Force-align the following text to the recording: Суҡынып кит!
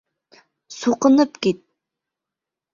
Суҡынып 0.77 1.39
кит! 1.47 1.63